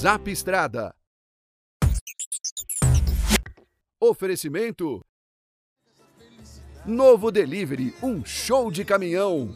[0.00, 0.94] Zap Estrada.
[4.00, 5.04] Oferecimento.
[6.86, 9.54] Novo Delivery, um show de caminhão.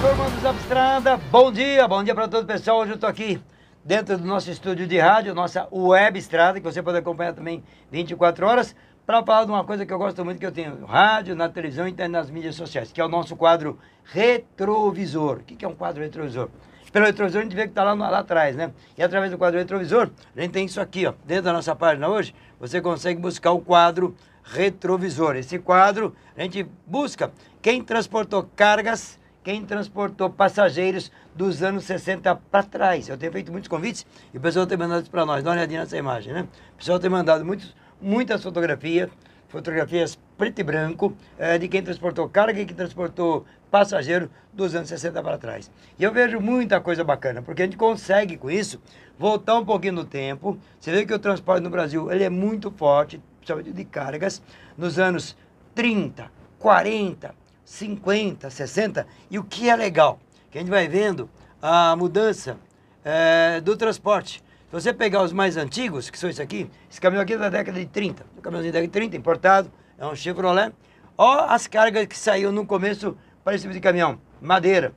[0.00, 2.78] Turma do Zap Estrada, bom dia, bom dia para todo o pessoal.
[2.78, 3.38] Hoje eu estou aqui
[3.84, 8.46] dentro do nosso estúdio de rádio, nossa web estrada, que você pode acompanhar também 24
[8.46, 8.74] horas,
[9.06, 11.88] para falar de uma coisa que eu gosto muito, que eu tenho rádio, na televisão
[11.88, 15.38] e nas mídias sociais, que é o nosso quadro retrovisor.
[15.38, 16.48] O que é um quadro retrovisor?
[16.92, 18.72] Pelo retrovisor a gente vê que está lá, lá atrás, né?
[18.98, 21.14] E através do quadro retrovisor, a gente tem isso aqui, ó.
[21.24, 25.36] Dentro da nossa página hoje, você consegue buscar o quadro retrovisor.
[25.36, 27.32] Esse quadro, a gente busca
[27.62, 33.08] quem transportou cargas quem transportou passageiros dos anos 60 para trás.
[33.08, 35.42] Eu tenho feito muitos convites e o pessoal tem mandado isso para nós.
[35.42, 36.46] Dá uma olhadinha nessa imagem, né?
[36.74, 39.10] O pessoal tem mandado muitos, muitas fotografias,
[39.48, 44.88] fotografias preto e branco, é, de quem transportou carga e quem transportou passageiro dos anos
[44.88, 45.70] 60 para trás.
[45.98, 48.80] E eu vejo muita coisa bacana, porque a gente consegue com isso
[49.18, 50.58] voltar um pouquinho no tempo.
[50.78, 54.42] Você vê que o transporte no Brasil ele é muito forte, principalmente de cargas,
[54.76, 55.36] nos anos
[55.74, 57.34] 30, 40,
[57.64, 59.06] 50, 60.
[59.30, 60.18] E o que é legal?
[60.50, 61.28] Que a gente vai vendo
[61.60, 62.56] a mudança
[63.04, 64.42] é, do transporte.
[64.70, 67.48] Se você pegar os mais antigos, que são esse aqui, esse caminhão aqui é da
[67.48, 70.72] década de 30, um caminhãozinho da década de 30, importado, é um Chevrolet.
[71.18, 74.20] Ó as cargas que saíram no começo para esse tipo de caminhão.
[74.40, 74.92] Madeira,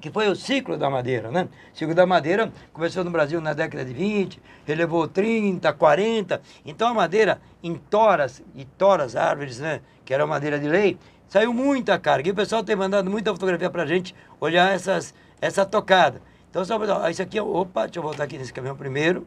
[0.00, 1.48] que foi o ciclo da madeira, né?
[1.74, 6.40] O ciclo da madeira começou no Brasil na década de 20, relevou 30, 40.
[6.64, 9.80] Então a madeira em toras, e toras, árvores, né?
[10.04, 10.96] Que era madeira de lei,
[11.30, 12.28] Saiu muita carga.
[12.28, 16.20] E o pessoal tem mandado muita fotografia pra gente olhar essas, essa tocada.
[16.50, 19.24] Então, só para isso aqui, opa, deixa eu voltar aqui nesse caminhão primeiro.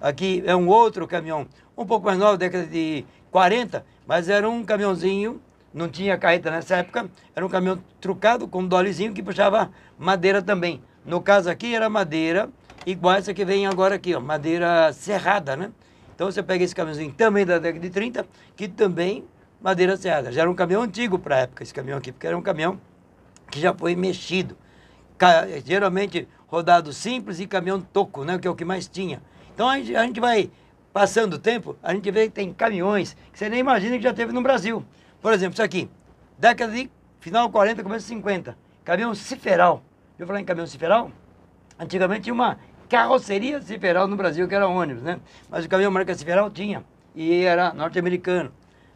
[0.00, 1.46] Aqui é um outro caminhão,
[1.78, 5.40] um pouco mais novo, década de 40, mas era um caminhãozinho,
[5.72, 10.42] não tinha carreta nessa época, era um caminhão trucado com um dolezinho que puxava madeira
[10.42, 10.82] também.
[11.06, 12.50] No caso aqui era madeira,
[12.84, 15.70] igual essa que vem agora aqui, ó, madeira serrada, né?
[16.12, 19.24] Então você pega esse caminhãozinho também da década de 30, que também
[19.62, 20.32] madeira serrada.
[20.32, 22.80] Já era um caminhão antigo para a época, esse caminhão aqui, porque era um caminhão
[23.48, 24.56] que já foi mexido.
[25.64, 29.22] Geralmente rodado simples e caminhão toco, né, que é o que mais tinha.
[29.54, 30.50] Então a gente, a gente vai
[30.92, 34.12] passando o tempo, a gente vê que tem caminhões que você nem imagina que já
[34.12, 34.84] teve no Brasil.
[35.20, 35.88] Por exemplo, isso aqui,
[36.38, 39.82] década de final 40, começo 50, caminhão ciferal.
[40.18, 41.10] Eu falar em caminhão ciferal?
[41.78, 42.58] Antigamente tinha uma
[42.88, 45.18] carroceria ciferal no Brasil, que era ônibus, né?
[45.48, 48.52] Mas o caminhão marca ciferal tinha, e era norte-americano.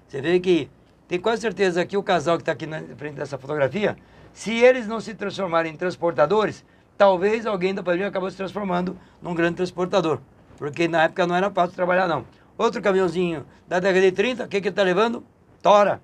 [0.07, 0.71] Você vê que
[1.09, 3.97] tem quase certeza que o casal que está aqui na frente dessa fotografia,
[4.39, 6.65] se eles não se transformarem em transportadores,
[6.97, 10.21] talvez alguém da família acabou se transformando num grande transportador.
[10.57, 12.25] Porque na época não era fácil trabalhar, não.
[12.57, 15.25] Outro caminhãozinho da década de 30, o que, que está levando?
[15.61, 16.01] Tora.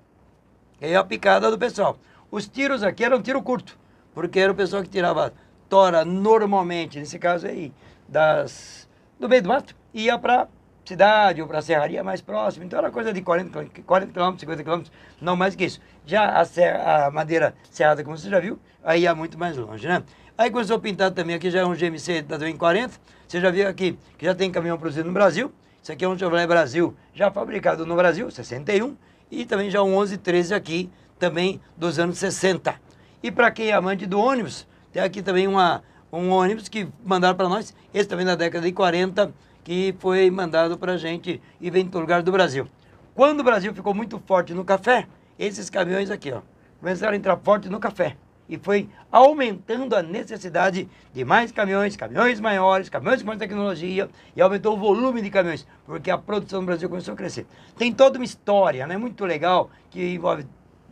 [0.81, 1.97] É a picada do pessoal.
[2.29, 3.79] Os tiros aqui eram tiro curto,
[4.13, 5.31] porque era o pessoal que tirava
[5.69, 7.71] tora normalmente, nesse caso aí,
[8.05, 8.85] das,
[9.17, 10.49] do meio do mato, ia para
[10.85, 12.65] cidade ou para a serraria mais próxima.
[12.65, 14.83] Então era coisa de 40, 40 km, 50 km,
[15.19, 15.81] não mais que isso.
[16.05, 19.87] Já a, serra, a madeira serrada, como você já viu, aí ia muito mais longe,
[19.87, 20.03] né?
[20.37, 22.93] Aí começou a pintar também, aqui já é um GMC da 40,
[23.27, 25.51] você já viu aqui que já tem caminhão produzido no Brasil.
[25.81, 28.97] Isso aqui é um Chevrolet Brasil, já fabricado no Brasil, 61,
[29.29, 32.75] e também já um 1113 aqui, também dos anos 60.
[33.21, 37.35] E para quem é amante do ônibus, tem aqui também uma, um ônibus que mandaram
[37.35, 39.31] para nós, esse também da década de 40,
[39.65, 42.67] que foi mandado para a gente e vem em todo lugar do Brasil.
[43.15, 45.07] Quando o Brasil ficou muito forte no café,
[45.39, 46.41] esses caminhões aqui, ó,
[46.79, 48.15] começaram a entrar forte no café.
[48.47, 54.41] E foi aumentando a necessidade de mais caminhões, caminhões maiores, caminhões com mais tecnologia, e
[54.41, 57.47] aumentou o volume de caminhões, porque a produção no Brasil começou a crescer.
[57.75, 60.45] Tem toda uma história, né, muito legal, que envolve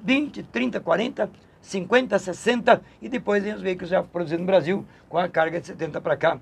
[0.03, 1.29] 20, 30, 40,
[1.61, 5.67] 50, 60, e depois vem os veículos já produzidos no Brasil, com a carga de
[5.67, 6.39] 70 para cá,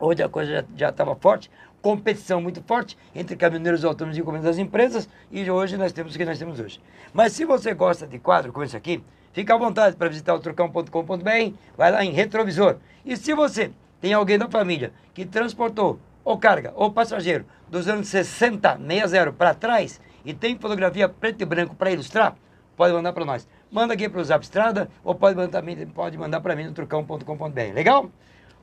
[0.00, 1.50] onde a coisa já estava forte,
[1.82, 6.18] competição muito forte entre caminhoneiros autônomos e encomendas das empresas, e hoje nós temos o
[6.18, 6.80] que nós temos hoje.
[7.12, 9.02] Mas se você gosta de quadro como esse aqui,
[9.32, 12.76] fica à vontade para visitar o trucão.com.br, vai lá em retrovisor.
[13.04, 13.70] E se você
[14.00, 19.54] tem alguém da família que transportou ou carga ou passageiro dos anos 60, 60 para
[19.54, 22.34] trás e tem fotografia preto e branco para ilustrar,
[22.76, 23.48] pode mandar para nós.
[23.70, 25.62] Manda aqui para o Zap Estrada ou pode mandar,
[25.94, 27.74] pode mandar para mim no trucão.com.br.
[27.74, 28.10] Legal?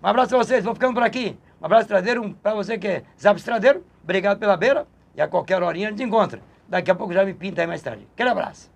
[0.07, 1.38] Um abraço a vocês, vou ficando por aqui.
[1.59, 3.86] Um abraço estradeiro, um, para você que é Zap Estradeiro.
[4.01, 6.42] Obrigado pela beira e a qualquer horinha a gente encontra.
[6.65, 8.07] Daqui a pouco já me pinta aí mais tarde.
[8.13, 8.71] Aquele abraço.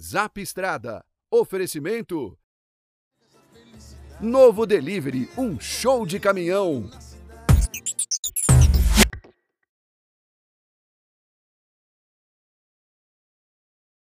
[0.00, 1.04] Zap Estrada.
[1.30, 2.38] Oferecimento.
[4.22, 6.88] Novo Delivery, um show de caminhão.